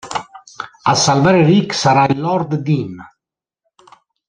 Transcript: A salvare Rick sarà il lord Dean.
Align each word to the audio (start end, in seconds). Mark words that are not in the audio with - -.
A 0.83 0.95
salvare 0.95 1.43
Rick 1.43 1.75
sarà 1.75 2.07
il 2.07 2.19
lord 2.19 2.55
Dean. 2.55 2.95